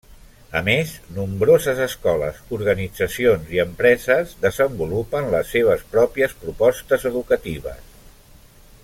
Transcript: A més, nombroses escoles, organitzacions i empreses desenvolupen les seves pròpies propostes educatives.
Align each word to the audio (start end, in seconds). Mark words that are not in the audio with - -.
A 0.59 0.61
més, 0.67 0.93
nombroses 1.17 1.81
escoles, 1.85 2.39
organitzacions 2.57 3.53
i 3.57 3.61
empreses 3.65 4.33
desenvolupen 4.49 5.29
les 5.37 5.53
seves 5.57 5.85
pròpies 5.93 6.37
propostes 6.47 7.07
educatives. 7.15 7.89